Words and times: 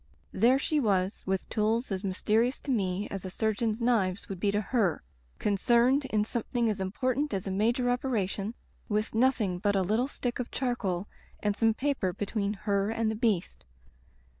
There 0.33 0.57
she 0.57 0.79
was, 0.79 1.23
with 1.27 1.47
tools 1.47 1.91
as 1.91 2.03
mys 2.03 2.23
terious 2.23 2.59
to 2.63 2.71
mc 2.71 3.07
as 3.11 3.23
a 3.23 3.29
surgeon's 3.29 3.83
knives 3.83 4.27
would 4.27 4.39
be 4.39 4.47
Digitized 4.47 4.53
by 4.53 4.55
LjOOQ 4.55 4.55
IC 4.55 4.73
Interventions 4.81 4.97
to 4.97 5.43
her, 5.43 5.43
concerned 5.43 6.05
in 6.05 6.25
something 6.25 6.69
as 6.71 6.79
impor 6.79 7.13
tant 7.13 7.33
as 7.35 7.45
a 7.45 7.51
major 7.51 7.87
operation, 7.87 8.55
with 8.89 9.13
nothing 9.13 9.59
but 9.59 9.75
a 9.75 9.83
little 9.83 10.07
stick 10.07 10.39
of 10.39 10.49
charcoal 10.49 11.07
and 11.41 11.55
some 11.55 11.75
paper 11.75 12.13
be 12.13 12.25
tween 12.25 12.53
her 12.65 12.89
and 12.89 13.11
the 13.11 13.15
Beast. 13.15 13.63